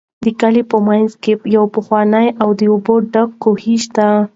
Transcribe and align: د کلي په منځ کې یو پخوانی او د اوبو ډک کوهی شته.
د 0.23 0.25
کلي 0.39 0.63
په 0.71 0.77
منځ 0.87 1.09
کې 1.23 1.33
یو 1.55 1.63
پخوانی 1.75 2.27
او 2.41 2.49
د 2.59 2.61
اوبو 2.71 2.95
ډک 3.13 3.29
کوهی 3.43 3.75
شته. 3.83 4.07